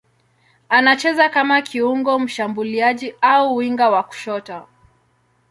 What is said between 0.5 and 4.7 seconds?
Anacheza kama kiungo mshambuliaji au winga wa kushoto.